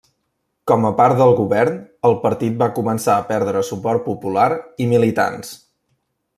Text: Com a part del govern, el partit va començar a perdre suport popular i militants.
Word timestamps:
Com 0.69 0.87
a 0.87 0.91
part 1.01 1.19
del 1.19 1.33
govern, 1.39 1.75
el 2.09 2.17
partit 2.23 2.57
va 2.63 2.71
començar 2.79 3.19
a 3.19 3.27
perdre 3.29 3.63
suport 3.71 4.05
popular 4.09 4.49
i 4.87 4.93
militants. 4.97 5.57